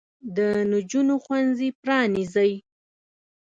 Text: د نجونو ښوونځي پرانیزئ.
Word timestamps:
د 0.35 0.37
نجونو 0.71 1.15
ښوونځي 1.23 1.69
پرانیزئ. 1.81 2.51